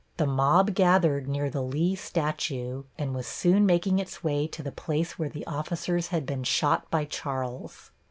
The 0.17 0.25
mob 0.25 0.73
gathered 0.73 1.27
near 1.27 1.47
the 1.51 1.61
Lee 1.61 1.95
statue 1.95 2.85
and 2.97 3.13
was 3.13 3.27
soon 3.27 3.67
making 3.67 3.99
its 3.99 4.23
way 4.23 4.47
to 4.47 4.63
the 4.63 4.71
place 4.71 5.19
where 5.19 5.29
the 5.29 5.45
officers 5.45 6.07
had 6.07 6.25
been 6.25 6.43
shot 6.43 6.89
by 6.89 7.05
Charles. 7.05 7.91